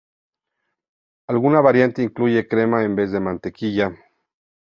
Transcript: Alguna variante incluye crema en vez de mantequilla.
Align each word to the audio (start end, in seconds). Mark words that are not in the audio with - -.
Alguna 1.27 1.61
variante 1.61 2.01
incluye 2.01 2.47
crema 2.47 2.83
en 2.83 2.95
vez 2.95 3.11
de 3.11 3.19
mantequilla. 3.19 3.93